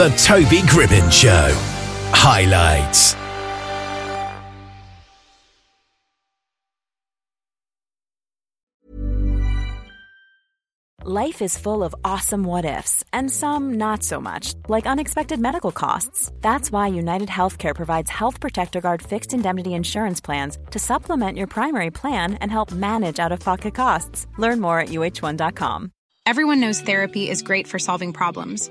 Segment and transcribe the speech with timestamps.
[0.00, 1.50] The Toby Gribbin Show.
[2.14, 3.14] Highlights.
[11.04, 15.70] Life is full of awesome what ifs, and some not so much, like unexpected medical
[15.70, 16.32] costs.
[16.40, 21.46] That's why United Healthcare provides Health Protector Guard fixed indemnity insurance plans to supplement your
[21.46, 24.26] primary plan and help manage out of pocket costs.
[24.38, 25.92] Learn more at uh1.com.
[26.26, 28.70] Everyone knows therapy is great for solving problems,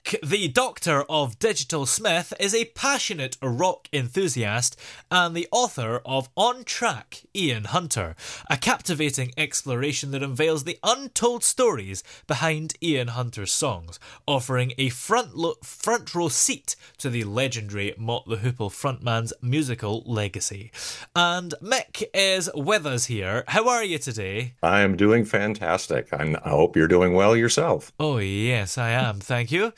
[0.23, 4.77] The Doctor of Digital Smith, is a passionate rock enthusiast
[5.09, 8.15] and the author of On Track, Ian Hunter,
[8.49, 15.35] a captivating exploration that unveils the untold stories behind Ian Hunter's songs, offering a front,
[15.35, 20.71] lo- front row seat to the legendary Mott the Hoople frontman's musical legacy.
[21.15, 23.43] And Mick is with us here.
[23.47, 24.55] How are you today?
[24.61, 26.09] I am doing fantastic.
[26.11, 27.91] I'm, I hope you're doing well yourself.
[27.99, 29.19] Oh, yes, I am.
[29.19, 29.73] Thank you.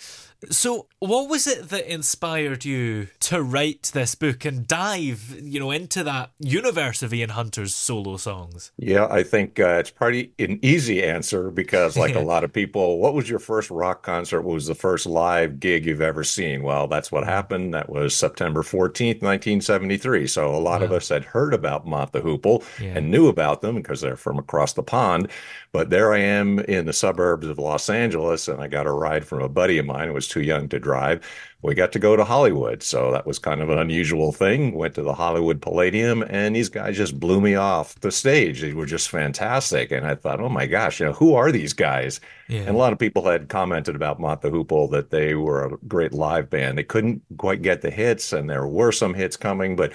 [0.50, 5.72] So, what was it that inspired you to write this book and dive, you know,
[5.72, 8.72] into that universe of Ian Hunter's solo songs?
[8.78, 13.00] Yeah, I think uh, it's probably an easy answer because, like a lot of people,
[13.00, 14.42] what was your first rock concert?
[14.42, 16.64] What was the first live gig you've ever seen?
[16.64, 17.74] Well, that's what happened.
[17.74, 20.28] That was September 14th, 1973.
[20.28, 20.86] So, a lot wow.
[20.86, 22.94] of us had heard about Mott the Hoople yeah.
[22.98, 25.30] and knew about them because they're from across the pond.
[25.72, 29.26] But there I am in the suburbs of Los Angeles, and I got a ride
[29.26, 31.26] from a buddy of mine who was too young to drive.
[31.64, 32.84] We got to go to Hollywood.
[32.84, 34.74] So that was kind of an unusual thing.
[34.74, 38.60] Went to the Hollywood Palladium, and these guys just blew me off the stage.
[38.60, 39.90] They were just fantastic.
[39.90, 42.20] And I thought, oh my gosh, you know, who are these guys?
[42.50, 42.62] Yeah.
[42.62, 45.78] And a lot of people had commented about Mott the Hoople that they were a
[45.88, 46.78] great live band.
[46.78, 49.94] They couldn't quite get the hits, and there were some hits coming, but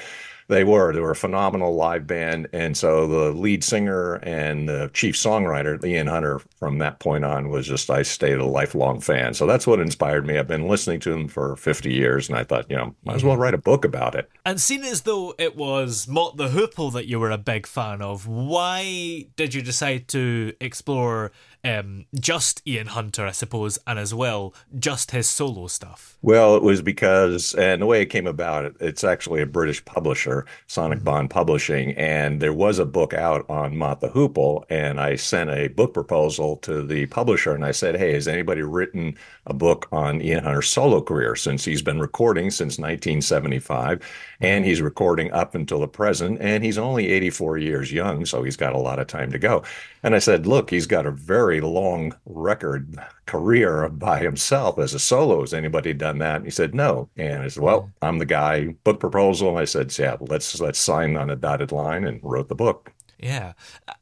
[0.48, 0.94] they were.
[0.94, 2.48] They were a phenomenal live band.
[2.54, 7.50] And so the lead singer and the chief songwriter, Ian Hunter, from that point on
[7.50, 9.34] was just, I stayed a lifelong fan.
[9.34, 10.38] So that's what inspired me.
[10.38, 12.28] I've been listening to them for 50 years.
[12.28, 13.40] And I thought, you know, might as well mm.
[13.40, 14.30] write a book about it.
[14.44, 18.00] And seeing as though it was Mott the Hoople that you were a big fan
[18.02, 21.32] of, why did you decide to explore
[21.64, 26.16] um, just Ian Hunter, I suppose, and as well just his solo stuff?
[26.20, 30.46] Well, it was because, and the way it came about, it's actually a British publisher,
[30.66, 31.04] Sonic mm-hmm.
[31.04, 35.50] Bond Publishing, and there was a book out on Mott the Hoople, and I sent
[35.50, 39.16] a book proposal to the publisher, and I said, "Hey, has anybody written
[39.46, 44.00] a book on Ian Hunter's solo career since he's been recording since 1975,
[44.40, 48.56] and he's recording up until the present, and he's only 84 years young, so he's
[48.56, 49.62] got a lot of time to go."
[50.02, 54.98] And I said, "Look, he's got a very long record career by himself as a
[54.98, 55.40] solo.
[55.40, 56.36] Has anybody done that?
[56.36, 57.08] And he said, no.
[57.16, 58.68] And I said, well, I'm the guy.
[58.84, 59.50] Book proposal.
[59.50, 62.92] And I said, yeah, let's let's sign on a dotted line and wrote the book.
[63.18, 63.54] Yeah.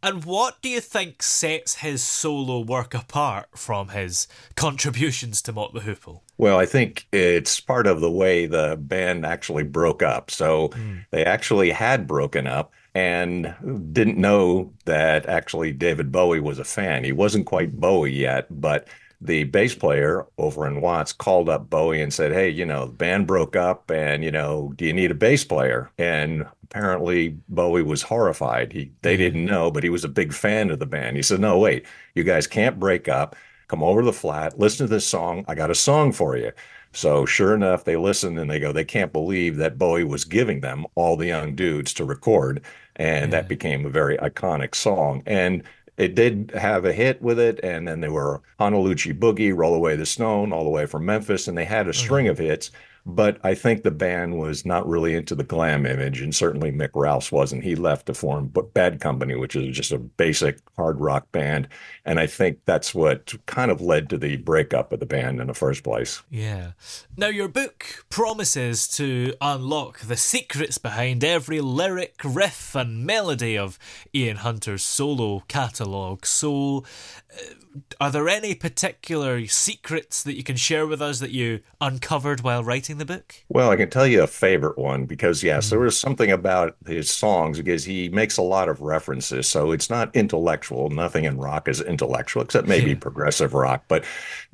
[0.02, 5.72] And what do you think sets his solo work apart from his contributions to Mott
[5.72, 6.20] the Hoople?
[6.36, 10.30] Well, I think it's part of the way the band actually broke up.
[10.30, 11.06] So mm.
[11.10, 13.54] they actually had broken up and
[13.92, 17.04] didn't know that actually David Bowie was a fan.
[17.04, 18.88] He wasn't quite Bowie yet, but
[19.20, 23.26] the bass player Overend Watts called up Bowie and said, Hey, you know, the band
[23.26, 25.90] broke up and, you know, do you need a bass player?
[25.98, 28.72] And apparently Bowie was horrified.
[28.72, 29.22] He they mm-hmm.
[29.22, 31.16] didn't know, but he was a big fan of the band.
[31.16, 31.84] He said, No, wait,
[32.14, 33.36] you guys can't break up.
[33.68, 35.44] Come over to the flat, listen to this song.
[35.48, 36.52] I got a song for you.
[36.96, 40.60] So sure enough, they listen and they go, they can't believe that Bowie was giving
[40.60, 42.62] them all the young dudes to record.
[42.96, 43.40] And yeah.
[43.40, 45.22] that became a very iconic song.
[45.26, 45.62] And
[45.96, 49.96] it did have a hit with it, and then there were Honaloochie Boogie, Roll Away
[49.96, 52.32] the Stone, all the way from Memphis, and they had a string mm-hmm.
[52.32, 52.70] of hits.
[53.08, 56.90] But I think the band was not really into the glam image, and certainly Mick
[56.92, 57.62] Ralphs wasn't.
[57.62, 61.68] He left to form Bad Company, which is just a basic hard rock band.
[62.04, 65.46] And I think that's what kind of led to the breakup of the band in
[65.46, 66.20] the first place.
[66.30, 66.72] Yeah.
[67.16, 73.78] Now, your book promises to unlock the secrets behind every lyric, riff, and melody of
[74.12, 76.26] Ian Hunter's solo catalogue.
[76.26, 76.84] So,
[77.32, 77.54] uh,
[78.00, 82.64] are there any particular secrets that you can share with us that you uncovered while
[82.64, 83.34] writing the book?
[83.48, 85.86] Well, I can tell you a favorite one because, yes, there hmm.
[85.86, 89.48] was something about his songs because he makes a lot of references.
[89.48, 90.90] So it's not intellectual.
[90.90, 94.04] Nothing in rock is intellectual, except maybe progressive rock, but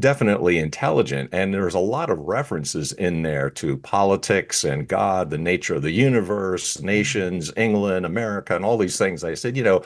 [0.00, 1.30] definitely intelligent.
[1.32, 5.82] And there's a lot of references in there to politics and God, the nature of
[5.82, 6.86] the universe, hmm.
[6.86, 9.24] nations, England, America, and all these things.
[9.24, 9.82] I said, you know,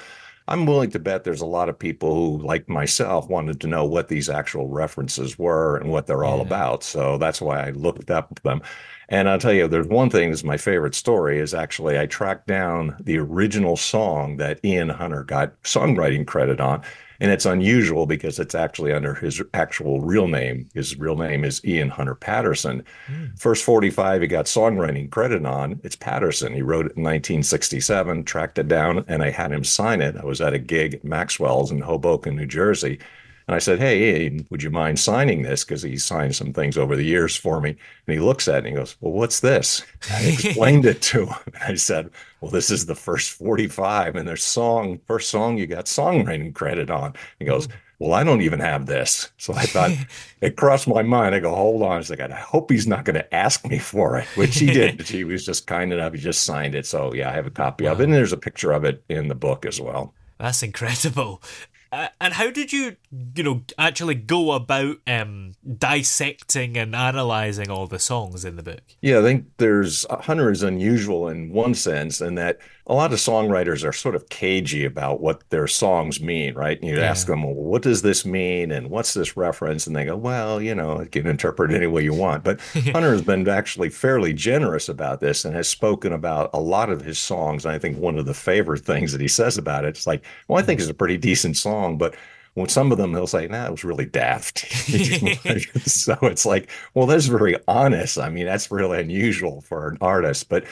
[0.48, 3.84] I'm willing to bet there's a lot of people who, like myself, wanted to know
[3.84, 6.84] what these actual references were and what they're all about.
[6.84, 8.62] So that's why I looked up them.
[9.08, 12.46] And I'll tell you, there's one thing that's my favorite story is actually I tracked
[12.46, 16.82] down the original song that Ian Hunter got songwriting credit on.
[17.20, 20.68] And it's unusual because it's actually under his actual real name.
[20.74, 22.84] His real name is Ian Hunter Patterson.
[23.06, 23.38] Mm.
[23.38, 26.54] First 45 he got songwriting credit on, it's Patterson.
[26.54, 30.16] He wrote it in 1967, tracked it down, and I had him sign it.
[30.16, 32.98] I was at a gig at Maxwell's in Hoboken, New Jersey.
[33.48, 35.64] And I said, Hey, would you mind signing this?
[35.64, 37.70] Because he signed some things over the years for me.
[37.70, 39.82] And he looks at it and he goes, Well, what's this?
[40.10, 41.34] I explained it to him.
[41.54, 42.10] And I said,
[42.40, 46.90] Well, this is the first 45 and their song, first song you got songwriting credit
[46.90, 47.14] on.
[47.38, 49.30] He goes, well, I don't even have this.
[49.38, 49.90] So I thought
[50.40, 51.34] it crossed my mind.
[51.34, 52.32] I go, hold on a second.
[52.32, 55.00] I hope he's not going to ask me for it, which he did.
[55.08, 56.12] he was just kind enough.
[56.12, 56.86] He just signed it.
[56.86, 57.92] So yeah, I have a copy wow.
[57.92, 58.04] of it.
[58.04, 60.12] And there's a picture of it in the book as well.
[60.38, 61.42] That's incredible.
[61.90, 62.96] Uh, and how did you,
[63.34, 68.82] you know, actually go about um, dissecting and analyzing all the songs in the book?
[69.00, 72.58] Yeah, I think there's Hunter is unusual in one sense, in that
[72.88, 76.78] a lot of songwriters are sort of cagey about what their songs mean, right?
[76.80, 77.10] And you yeah.
[77.10, 78.70] ask them, well, what does this mean?
[78.70, 79.86] And what's this reference?
[79.86, 82.44] And they go, well, you know, you can interpret it any way you want.
[82.44, 82.60] But
[82.92, 87.00] Hunter has been actually fairly generous about this and has spoken about a lot of
[87.00, 87.64] his songs.
[87.64, 90.24] And I think one of the favorite things that he says about it is like,
[90.46, 92.14] well, I think it's a pretty decent song, but
[92.56, 94.58] when some of them he'll say, "Nah, it was really daft."
[95.86, 98.18] so it's like, well, that's very honest.
[98.18, 100.48] I mean, that's really unusual for an artist.
[100.48, 100.64] But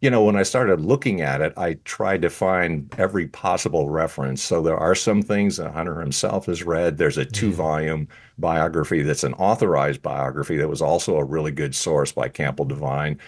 [0.00, 4.42] you know, when I started looking at it, I tried to find every possible reference.
[4.42, 6.98] So there are some things that Hunter himself has read.
[6.98, 7.32] There's a mm-hmm.
[7.32, 12.28] two volume biography that's an authorized biography that was also a really good source by
[12.28, 13.18] Campbell Devine.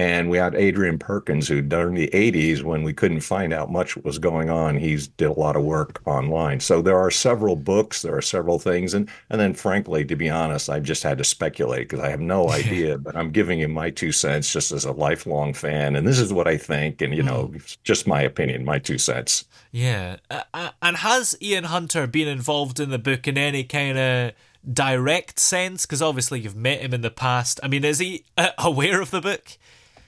[0.00, 3.96] And we had Adrian Perkins, who during the 80s, when we couldn't find out much
[3.96, 6.60] what was going on, he's did a lot of work online.
[6.60, 8.94] So there are several books, there are several things.
[8.94, 12.20] And, and then frankly, to be honest, I've just had to speculate because I have
[12.20, 15.94] no idea, but I'm giving you my two cents just as a lifelong fan.
[15.94, 17.02] And this is what I think.
[17.02, 17.78] And, you know, mm.
[17.84, 19.44] just my opinion, my two cents.
[19.70, 20.16] Yeah.
[20.30, 24.32] Uh, and has Ian Hunter been involved in the book in any kind of
[24.72, 25.84] direct sense?
[25.84, 27.60] Because obviously you've met him in the past.
[27.62, 29.58] I mean, is he uh, aware of the book?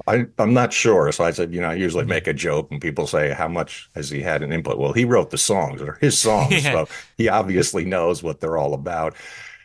[0.06, 1.10] I, I'm not sure.
[1.12, 2.10] So I said, you know, I usually mm-hmm.
[2.10, 4.78] make a joke and people say, how much has he had an input?
[4.78, 6.52] Well, he wrote the songs or his songs.
[6.64, 6.72] yeah.
[6.72, 9.14] So he obviously knows what they're all about.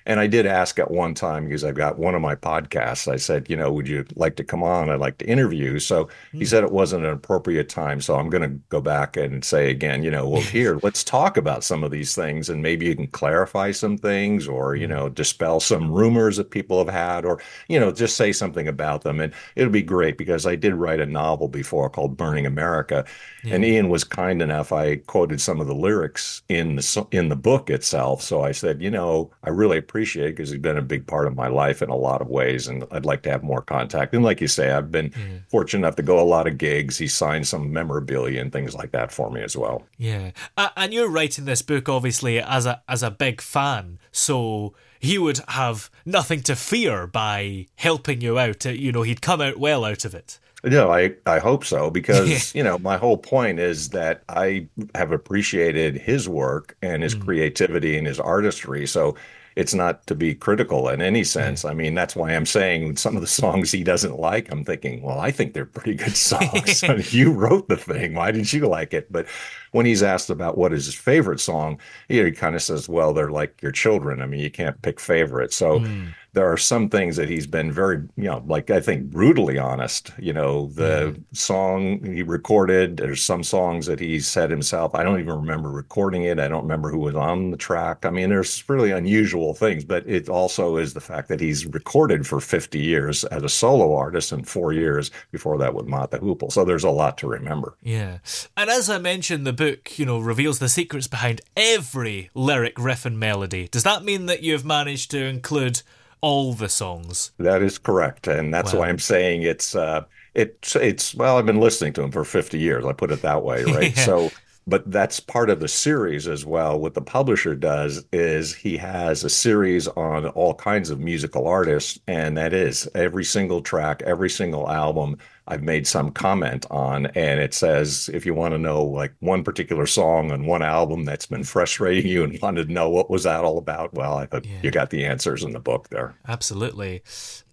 [0.07, 3.11] And I did ask at one time because I've got one of my podcasts.
[3.11, 4.89] I said, you know, would you like to come on?
[4.89, 5.79] I'd like to interview.
[5.79, 6.09] So mm.
[6.31, 6.45] he hmm.
[6.45, 7.99] said it wasn't an appropriate time.
[7.99, 11.35] So I'm going to go back and say again, you know, well, here, let's talk
[11.35, 14.93] about some of these things and maybe you can clarify some things or, you hmm.
[14.93, 19.01] know, dispel some rumors that people have had or, you know, just say something about
[19.01, 19.19] them.
[19.19, 23.03] And it'll be great because I did write a novel before called Burning America.
[23.43, 24.73] And Ian was kind enough.
[24.73, 28.21] I quoted some of the lyrics in the, in the book itself.
[28.21, 31.25] So I said, you know, I really appreciate appreciate because he's been a big part
[31.25, 34.13] of my life in a lot of ways, and I'd like to have more contact.
[34.13, 35.41] And like you say, I've been mm.
[35.49, 36.99] fortunate enough to go a lot of gigs.
[36.99, 39.81] He signed some memorabilia and things like that for me as well.
[39.97, 44.75] Yeah, uh, and you're writing this book obviously as a as a big fan, so
[44.99, 48.65] he would have nothing to fear by helping you out.
[48.65, 50.39] You know, he'd come out well out of it.
[50.63, 55.11] No, I, I hope so because, you know, my whole point is that I have
[55.11, 57.23] appreciated his work and his mm.
[57.23, 58.87] creativity and his artistry.
[58.87, 59.15] So
[59.57, 61.65] it's not to be critical in any sense.
[61.65, 65.01] I mean, that's why I'm saying some of the songs he doesn't like, I'm thinking,
[65.01, 66.83] well, I think they're pretty good songs.
[67.11, 68.13] you wrote the thing.
[68.13, 69.11] Why didn't you like it?
[69.11, 69.25] But
[69.71, 73.31] when he's asked about what is his favorite song, he kind of says, well, they're
[73.31, 74.21] like your children.
[74.21, 75.55] I mean, you can't pick favorites.
[75.55, 79.09] So mm there are some things that he's been very, you know, like I think
[79.09, 80.11] brutally honest.
[80.19, 81.35] You know, the mm.
[81.35, 84.93] song he recorded, there's some songs that he said himself.
[84.93, 86.39] I don't even remember recording it.
[86.39, 88.05] I don't remember who was on the track.
[88.05, 92.27] I mean, there's really unusual things, but it also is the fact that he's recorded
[92.27, 96.51] for 50 years as a solo artist and four years before that with the Hoople.
[96.51, 97.75] So there's a lot to remember.
[97.81, 98.19] Yeah.
[98.55, 103.07] And as I mentioned, the book, you know, reveals the secrets behind every lyric, riff,
[103.07, 103.67] and melody.
[103.67, 105.81] Does that mean that you've managed to include
[106.21, 107.31] all the songs.
[107.37, 108.81] That is correct, and that's wow.
[108.81, 112.57] why I'm saying it's uh, it's it's well, I've been listening to him for 50
[112.57, 112.85] years.
[112.85, 113.95] I put it that way, right?
[113.97, 114.05] yeah.
[114.05, 114.31] So
[114.67, 116.77] but that's part of the series as well.
[116.77, 121.97] What the publisher does is he has a series on all kinds of musical artists,
[122.05, 125.17] and that is every single track, every single album.
[125.47, 129.45] I've made some comment on, and it says if you want to know like one
[129.45, 133.23] particular song on one album that's been frustrating you and wanted to know what was
[133.23, 134.59] that all about, well, I thought yeah.
[134.61, 136.15] you got the answers in the book there.
[136.27, 137.01] Absolutely.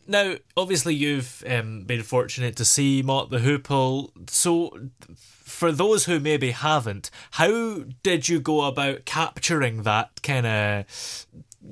[0.07, 4.11] Now, obviously, you've um, been fortunate to see Mott the Hoople.
[4.29, 4.79] So,
[5.17, 11.27] for those who maybe haven't, how did you go about capturing that kind of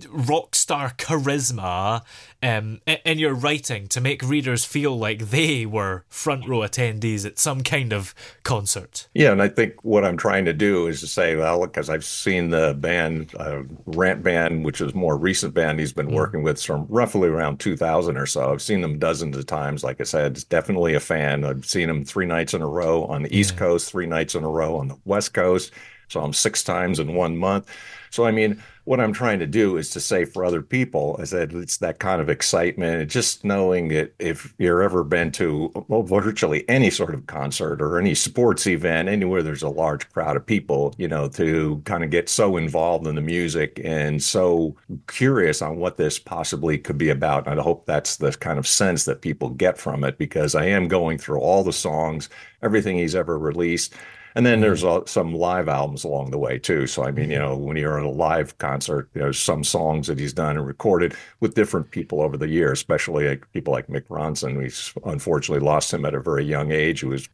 [0.09, 2.03] rock star charisma
[2.43, 7.39] um, in your writing to make readers feel like they were front row attendees at
[7.39, 9.09] some kind of concert.
[9.15, 12.05] Yeah, and I think what I'm trying to do is to say, well, because I've
[12.05, 16.15] seen the band, uh, Rant Band, which is more recent band he's been mm.
[16.15, 18.53] working with from roughly around 2000 or so.
[18.53, 19.85] I've seen them dozens of times.
[19.85, 21.45] Like I said, definitely a fan.
[21.45, 24.45] I've seen them three nights in a row on the East Coast, three nights in
[24.45, 25.73] a row on the West Coast.
[26.13, 27.69] So I'm six times in one month.
[28.11, 31.25] So, I mean, what I'm trying to do is to say for other people, I
[31.25, 36.03] said it's that kind of excitement, just knowing that if you're ever been to well,
[36.03, 40.45] virtually any sort of concert or any sports event, anywhere there's a large crowd of
[40.45, 44.77] people, you know, to kind of get so involved in the music and so
[45.07, 47.47] curious on what this possibly could be about.
[47.47, 50.67] And I hope that's the kind of sense that people get from it because I
[50.67, 52.29] am going through all the songs,
[52.63, 53.95] everything he's ever released.
[54.35, 56.87] And then there's uh, some live albums along the way too.
[56.87, 60.19] So I mean, you know, when you're at a live concert, there's some songs that
[60.19, 64.07] he's done and recorded with different people over the years, especially like people like Mick
[64.09, 64.59] Ronson.
[64.59, 67.01] We unfortunately lost him at a very young age.
[67.01, 67.29] Who was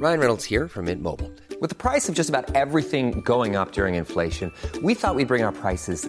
[0.00, 1.30] Ryan Reynolds here from Mint Mobile.
[1.60, 4.50] With the price of just about everything going up during inflation,
[4.82, 6.08] we thought we'd bring our prices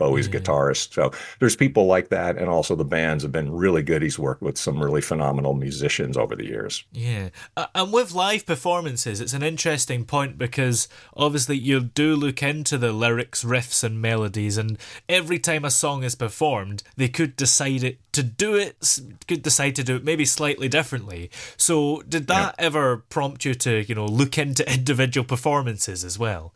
[0.00, 0.94] Bowie's guitarist.
[0.94, 2.38] So there's people like that.
[2.38, 4.02] And also the bands have been really good.
[4.02, 6.84] He's worked with some really phenomenal musicians over the years.
[6.90, 7.28] Yeah.
[7.56, 12.78] Uh, and with live performances, it's an interesting point because obviously you do look into
[12.78, 14.56] the lyrics, riffs, and melodies.
[14.56, 14.78] And
[15.08, 19.76] every time a song is performed, they could decide it to do it, could decide
[19.76, 21.30] to do it maybe slightly differently.
[21.58, 22.64] So did that yeah.
[22.64, 26.54] ever prompt you to, you know, look into individual performances as well?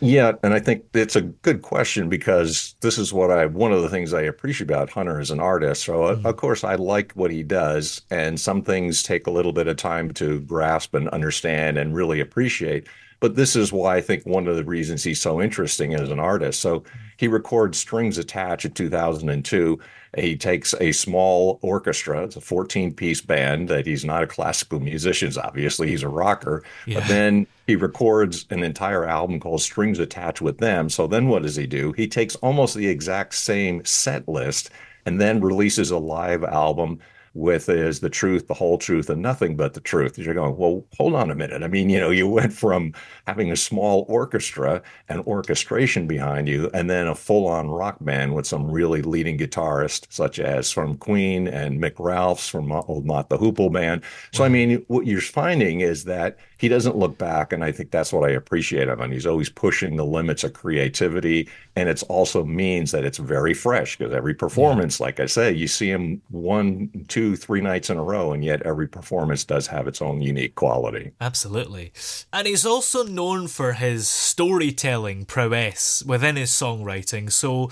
[0.00, 3.80] Yeah, and I think it's a good question because this is what I one of
[3.80, 5.84] the things I appreciate about Hunter as an artist.
[5.84, 6.26] So mm-hmm.
[6.26, 9.76] of course I like what he does, and some things take a little bit of
[9.76, 12.86] time to grasp and understand and really appreciate.
[13.20, 16.20] But this is why I think one of the reasons he's so interesting as an
[16.20, 16.60] artist.
[16.60, 16.84] So
[17.16, 19.78] he records Strings Attached in 2002
[20.24, 24.80] he takes a small orchestra, it's a 14 piece band that he's not a classical
[24.80, 26.62] musician, obviously, he's a rocker.
[26.86, 27.00] Yeah.
[27.00, 30.88] But then he records an entire album called Strings Attached with them.
[30.88, 31.92] So then what does he do?
[31.92, 34.70] He takes almost the exact same set list
[35.04, 36.98] and then releases a live album
[37.36, 40.18] with is the truth, the whole truth, and nothing but the truth.
[40.18, 41.62] You're going, well, hold on a minute.
[41.62, 42.94] I mean, you know, you went from
[43.26, 48.34] having a small orchestra and orchestration behind you, and then a full on rock band
[48.34, 53.28] with some really leading guitarists, such as from Queen and Mick Ralphs from Old Mott
[53.28, 54.02] the Hoople Band.
[54.32, 57.52] So, I mean, what you're finding is that he doesn't look back.
[57.52, 59.10] And I think that's what I appreciate of him.
[59.10, 61.48] He's always pushing the limits of creativity.
[61.74, 65.06] And it also means that it's very fresh because every performance, yeah.
[65.06, 68.62] like I say, you see him one, two, three nights in a row, and yet
[68.62, 71.12] every performance does have its own unique quality.
[71.20, 71.92] Absolutely.
[72.32, 77.30] And he's also known for his storytelling prowess within his songwriting.
[77.30, 77.70] So,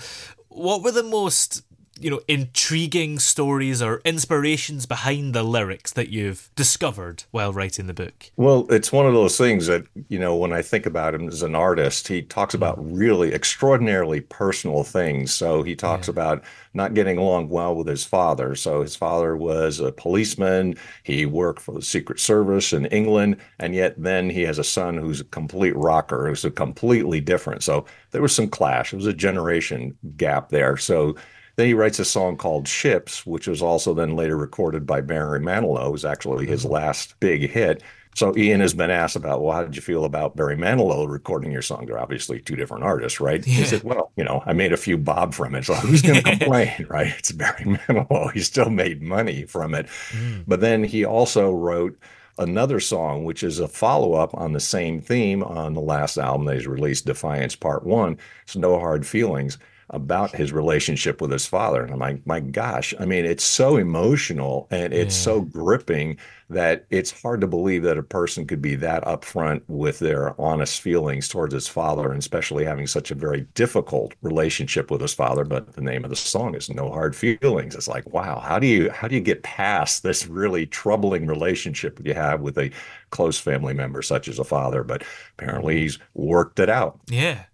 [0.49, 1.63] what were the most
[1.99, 7.93] you know, intriguing stories or inspirations behind the lyrics that you've discovered while writing the
[7.93, 8.31] book?
[8.35, 11.41] Well, it's one of those things that, you know, when I think about him as
[11.41, 12.57] an artist, he talks mm.
[12.57, 15.33] about really extraordinarily personal things.
[15.33, 16.11] So he talks yeah.
[16.11, 18.55] about not getting along well with his father.
[18.55, 23.73] So his father was a policeman, he worked for the Secret Service in England, and
[23.73, 27.63] yet then he has a son who's a complete rocker, who's a completely different.
[27.63, 28.91] So there was some clash.
[28.91, 30.75] It was a generation gap there.
[30.75, 31.15] So
[31.55, 35.39] then he writes a song called Ships, which was also then later recorded by Barry
[35.39, 35.91] Manilow.
[35.91, 36.73] Was actually his mm-hmm.
[36.73, 37.81] last big hit.
[38.15, 41.51] So Ian has been asked about, well, how did you feel about Barry Manilow recording
[41.51, 41.85] your song?
[41.85, 43.45] They're obviously two different artists, right?
[43.45, 43.55] Yeah.
[43.55, 46.15] He said, well, you know, I made a few bob from it, so who's going
[46.23, 47.13] to complain, right?
[47.17, 48.31] It's Barry Manilow.
[48.31, 49.87] He still made money from it.
[50.11, 50.45] Mm.
[50.47, 51.99] But then he also wrote
[52.37, 56.45] another song, which is a follow up on the same theme on the last album
[56.45, 58.17] that he's released, Defiance Part One.
[58.43, 59.57] It's No Hard Feelings
[59.91, 61.83] about his relationship with his father.
[61.83, 65.23] And I'm like, my gosh, I mean, it's so emotional and it's yeah.
[65.23, 66.17] so gripping
[66.49, 70.81] that it's hard to believe that a person could be that upfront with their honest
[70.81, 75.43] feelings towards his father, and especially having such a very difficult relationship with his father.
[75.43, 77.73] But the name of the song is No Hard Feelings.
[77.73, 81.99] It's like, wow, how do you how do you get past this really troubling relationship
[82.03, 82.71] you have with a
[83.09, 84.83] close family member such as a father?
[84.83, 85.03] But
[85.37, 86.99] apparently he's worked it out.
[87.07, 87.45] Yeah.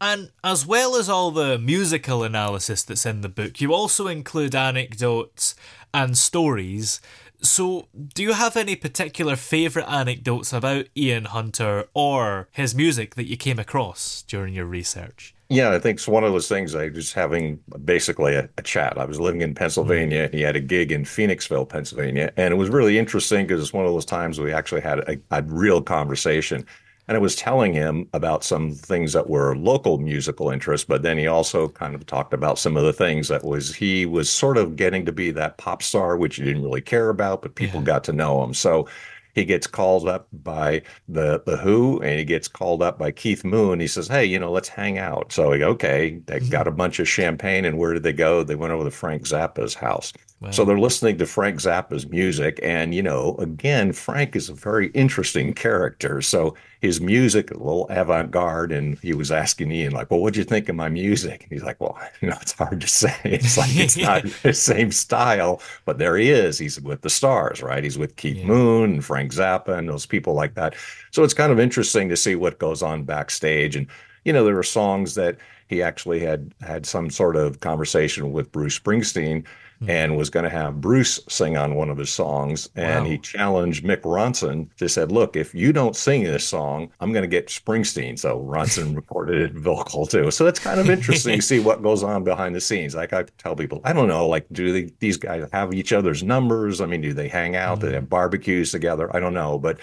[0.00, 4.54] And as well as all the musical analysis that's in the book, you also include
[4.54, 5.54] anecdotes
[5.94, 7.00] and stories.
[7.40, 13.28] So, do you have any particular favourite anecdotes about Ian Hunter or his music that
[13.28, 15.34] you came across during your research?
[15.48, 16.74] Yeah, I think it's one of those things.
[16.74, 18.98] I was having basically a, a chat.
[18.98, 20.26] I was living in Pennsylvania.
[20.26, 20.36] Mm-hmm.
[20.36, 23.86] He had a gig in Phoenixville, Pennsylvania, and it was really interesting because it's one
[23.86, 26.66] of those times we actually had a, a real conversation.
[27.08, 31.18] And I was telling him about some things that were local musical interests, but then
[31.18, 34.56] he also kind of talked about some of the things that was he was sort
[34.58, 37.80] of getting to be that pop star, which he didn't really care about, but people
[37.80, 37.86] yeah.
[37.86, 38.52] got to know him.
[38.52, 38.88] So
[39.36, 43.44] he gets called up by the the Who and he gets called up by Keith
[43.44, 43.78] Moon.
[43.78, 46.50] He says, "Hey, you know, let's hang out." So we go, okay, they mm-hmm.
[46.50, 48.42] got a bunch of champagne, and where did they go?
[48.42, 50.12] They went over to Frank Zappa's house.
[50.40, 50.50] Wow.
[50.50, 54.88] So they're listening to Frank Zappa's music, and you know, again, Frank is a very
[54.88, 56.20] interesting character.
[56.20, 60.44] So his music, a little avant-garde, and he was asking Ian like, "Well, what'd you
[60.44, 63.14] think of my music?" And he's like, "Well, you know, it's hard to say.
[63.24, 66.58] It's like it's not the same style, but there he is.
[66.58, 67.82] He's with the stars, right?
[67.82, 68.46] He's with Keith yeah.
[68.46, 70.74] Moon and Frank Zappa and those people like that.
[71.10, 73.86] So it's kind of interesting to see what goes on backstage, and
[74.24, 75.36] you know, there were songs that
[75.68, 79.44] he actually had had some sort of conversation with Bruce Springsteen
[79.80, 79.90] mm-hmm.
[79.90, 82.68] and was going to have Bruce sing on one of his songs.
[82.76, 83.10] And wow.
[83.10, 87.22] he challenged Mick Ronson to said, "Look, if you don't sing this song, I'm going
[87.22, 90.30] to get Springsteen." So Ronson recorded it vocal too.
[90.30, 92.94] So it's kind of interesting to see what goes on behind the scenes.
[92.94, 96.22] Like I tell people, I don't know, like do they, these guys have each other's
[96.22, 96.80] numbers?
[96.80, 97.78] I mean, do they hang out?
[97.78, 97.80] Mm-hmm.
[97.80, 98.08] Do they have hmm.
[98.08, 99.14] barbecues together?
[99.14, 99.78] I don't know, but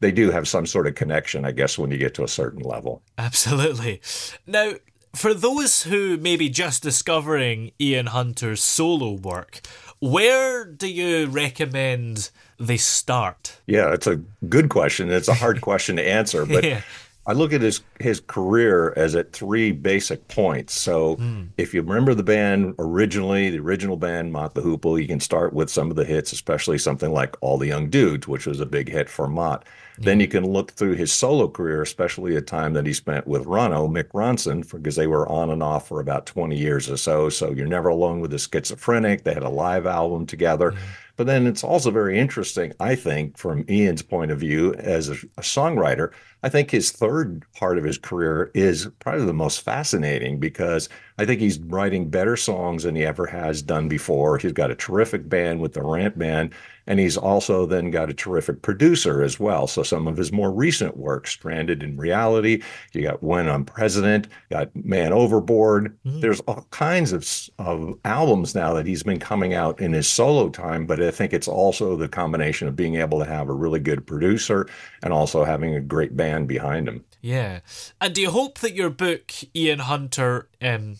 [0.00, 2.62] they do have some sort of connection, I guess, when you get to a certain
[2.62, 3.02] level.
[3.16, 4.00] Absolutely.
[4.46, 4.74] Now,
[5.14, 9.60] for those who may be just discovering Ian Hunter's solo work,
[10.00, 13.58] where do you recommend they start?
[13.66, 14.16] Yeah, it's a
[14.48, 15.10] good question.
[15.10, 16.82] It's a hard question to answer, but yeah.
[17.26, 20.74] I look at his his career as at three basic points.
[20.74, 21.48] So mm.
[21.56, 25.52] if you remember the band originally, the original band Mott the Hoople, you can start
[25.54, 28.66] with some of the hits, especially something like All the Young Dudes, which was a
[28.66, 29.64] big hit for Mott.
[29.96, 33.44] Then you can look through his solo career, especially a time that he spent with
[33.44, 37.28] Ronno, Mick Ronson, because they were on and off for about 20 years or so.
[37.28, 39.22] So you're never alone with the schizophrenic.
[39.22, 40.72] They had a live album together.
[40.72, 40.84] Mm-hmm.
[41.16, 45.12] But then it's also very interesting, I think, from Ian's point of view as a,
[45.38, 46.10] a, songwriter.
[46.44, 51.24] I think his third part of his career is probably the most fascinating because I
[51.24, 54.36] think he's writing better songs than he ever has done before.
[54.36, 56.52] He's got a terrific band with the Rant Band,
[56.86, 59.66] and he's also then got a terrific producer as well.
[59.66, 64.28] So some of his more recent work, Stranded in Reality, you got When I'm President,
[64.50, 65.96] got Man Overboard.
[66.04, 66.20] Mm-hmm.
[66.20, 67.26] There's all kinds of,
[67.58, 71.32] of albums now that he's been coming out in his solo time, but I think
[71.32, 74.68] it's also the combination of being able to have a really good producer
[75.02, 77.04] and also having a great band behind him.
[77.20, 77.60] Yeah.
[78.00, 80.96] And do you hope that your book, Ian Hunter, um,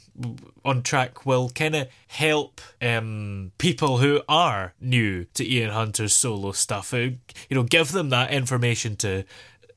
[0.64, 6.52] on track will kind of help um, people who are new to Ian Hunter's solo
[6.52, 6.94] stuff?
[6.94, 7.18] Uh, you
[7.50, 9.24] know, give them that information to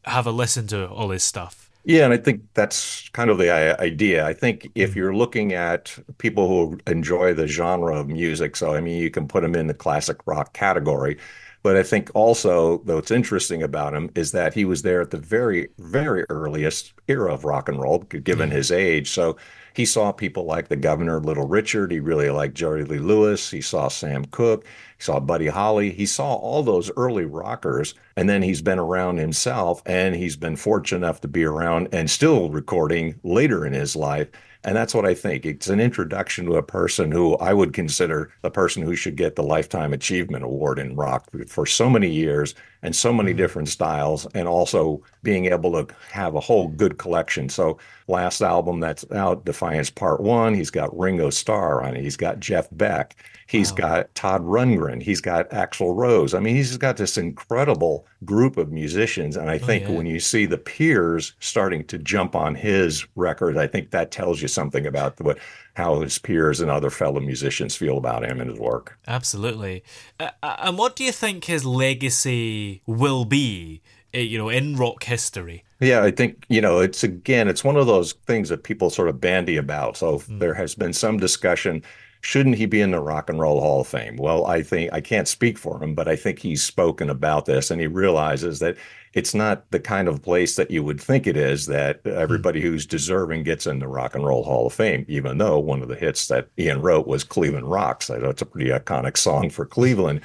[0.05, 1.69] have a listen to all his stuff.
[1.83, 4.25] Yeah, and I think that's kind of the idea.
[4.25, 8.81] I think if you're looking at people who enjoy the genre of music, so I
[8.81, 11.17] mean, you can put them in the classic rock category
[11.63, 15.11] but I think also, though it's interesting about him, is that he was there at
[15.11, 18.57] the very, very earliest era of rock and roll, given mm-hmm.
[18.57, 19.09] his age.
[19.09, 19.37] So
[19.77, 21.91] he saw people like the governor, Little Richard.
[21.91, 23.51] He really liked Jerry Lee Lewis.
[23.51, 24.65] He saw Sam Cooke.
[24.65, 25.91] He saw Buddy Holly.
[25.91, 27.93] He saw all those early rockers.
[28.15, 32.09] And then he's been around himself and he's been fortunate enough to be around and
[32.09, 34.29] still recording later in his life.
[34.67, 35.45] And that's what I think.
[35.45, 39.37] It's an introduction to a person who I would consider the person who should get
[39.37, 43.37] the Lifetime Achievement Award in rock for so many years and so many mm-hmm.
[43.37, 47.49] different styles, and also being able to have a whole good collection.
[47.49, 52.17] So, last album that's out, Defiance Part One, he's got Ringo Starr on it, he's
[52.17, 53.15] got Jeff Beck,
[53.47, 53.77] He's wow.
[53.77, 55.01] got Todd Rundgren.
[55.01, 56.33] He's got Axl Rose.
[56.33, 59.37] I mean, he's got this incredible group of musicians.
[59.37, 59.97] And I oh, think oh, yeah.
[59.97, 64.41] when you see the peers starting to jump on his record, I think that tells
[64.41, 65.39] you something about what
[65.77, 68.97] how his peers and other fellow musicians feel about him and his work.
[69.07, 69.83] Absolutely.
[70.19, 73.81] Uh, uh and what do you think his legacy will be?
[74.15, 75.63] Uh, you know, in rock history.
[75.79, 79.09] Yeah, I think, you know, it's again, it's one of those things that people sort
[79.09, 79.97] of bandy about.
[79.97, 80.39] So mm.
[80.39, 81.83] there has been some discussion
[82.21, 84.17] shouldn't he be in the Rock and Roll Hall of Fame?
[84.17, 87.69] Well, I think I can't speak for him, but I think he's spoken about this
[87.69, 88.75] and he realizes that
[89.17, 92.11] it's not the kind of place that you would think it is that hmm.
[92.11, 95.81] everybody who's deserving gets in the Rock and Roll Hall of Fame, even though one
[95.81, 98.11] of the hits that Ian wrote was Cleveland Rocks.
[98.11, 100.21] I know it's a pretty iconic song for Cleveland.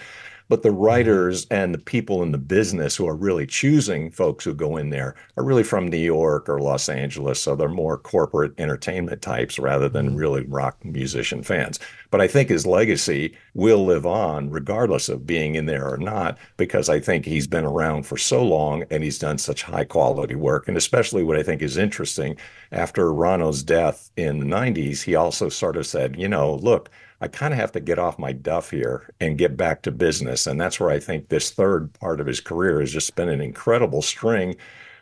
[0.52, 4.52] But the writers and the people in the business who are really choosing folks who
[4.52, 7.40] go in there are really from New York or Los Angeles.
[7.40, 10.16] So they're more corporate entertainment types rather than mm-hmm.
[10.16, 11.80] really rock musician fans.
[12.10, 16.36] But I think his legacy will live on regardless of being in there or not,
[16.58, 20.34] because I think he's been around for so long and he's done such high quality
[20.34, 20.68] work.
[20.68, 22.36] And especially what I think is interesting
[22.72, 26.90] after Ronno's death in the 90s, he also sort of said, you know, look,
[27.22, 30.48] I kind of have to get off my duff here and get back to business.
[30.48, 33.40] And that's where I think this third part of his career has just been an
[33.40, 34.56] incredible string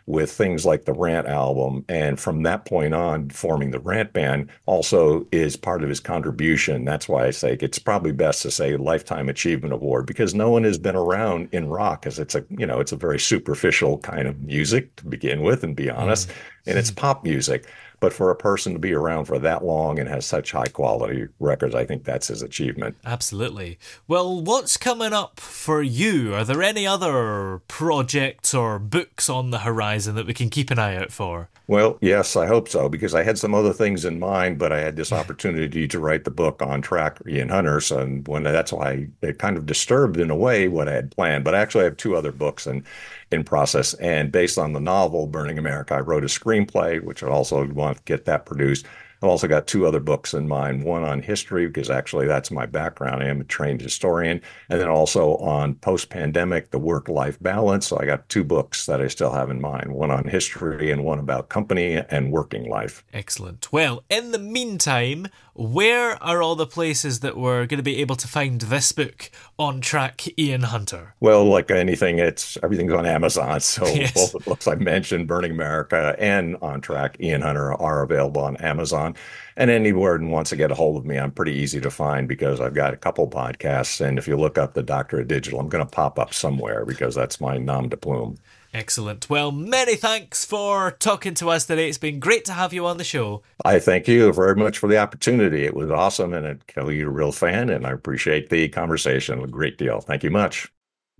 [0.05, 1.83] with things like the Rant album.
[1.89, 6.85] And from that point on, forming the Rant band also is part of his contribution.
[6.85, 10.65] That's why I say it's probably best to say Lifetime Achievement Award because no one
[10.65, 14.29] has been around in rock as it's a, you know, it's a very superficial kind
[14.29, 16.29] of music to begin with and be honest.
[16.29, 16.71] Mm-hmm.
[16.71, 17.67] And it's pop music.
[18.01, 21.29] But for a person to be around for that long and has such high quality
[21.39, 22.97] records, I think that's his achievement.
[23.05, 23.79] Absolutely.
[24.09, 26.35] Well, what's coming up for you?
[26.35, 30.79] Are there any other projects or books on the horizon that we can keep an
[30.79, 31.51] eye out for?
[31.67, 34.81] Well, yes, I hope so, because I had some other things in mind, but I
[34.81, 37.81] had this opportunity to write the book on track Ian Hunter.
[37.81, 41.13] So and when that's why it kind of disturbed in a way what I had
[41.13, 41.45] planned.
[41.45, 42.83] But actually I have two other books and
[43.31, 43.95] in process.
[43.95, 47.99] And based on the novel Burning America, I wrote a screenplay, which I also want
[47.99, 48.87] to get that produced.
[49.23, 52.65] I've also got two other books in mind one on history, because actually that's my
[52.65, 53.23] background.
[53.23, 54.41] I am a trained historian.
[54.71, 57.89] And then also on post pandemic, the work life balance.
[57.89, 61.05] So I got two books that I still have in mind one on history and
[61.05, 63.05] one about company and working life.
[63.13, 63.71] Excellent.
[63.71, 65.29] Well, in the meantime,
[65.61, 69.31] where are all the places that we're going to be able to find this book
[69.59, 71.15] on track Ian Hunter?
[71.21, 73.61] Well, like anything, it's everything's on Amazon.
[73.71, 74.13] So yes.
[74.13, 78.57] both the books I mentioned, Burning America and On Track Ian Hunter, are available on
[78.57, 79.15] Amazon.
[79.57, 82.27] And anywhere and wants to get a hold of me, I'm pretty easy to find
[82.27, 84.01] because I've got a couple podcasts.
[84.01, 86.85] And if you look up the Doctor of Digital, I'm going to pop up somewhere
[86.85, 88.39] because that's my nom de plume.
[88.73, 89.29] Excellent.
[89.29, 91.89] Well, many thanks for talking to us today.
[91.89, 93.43] It's been great to have you on the show.
[93.65, 95.65] I thank you very much for the opportunity.
[95.65, 99.49] It was awesome, and Kelly, you're a real fan, and I appreciate the conversation a
[99.49, 100.01] great deal.
[100.01, 100.71] Thank you much.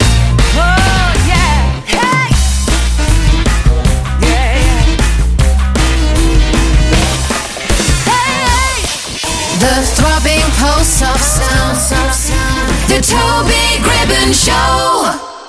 [0.01, 0.07] Oh,
[1.27, 1.81] yeah.
[1.87, 2.29] Hey!
[9.59, 11.79] The throbbing pulse of sound.
[12.89, 15.40] The Toby Gribbon Show.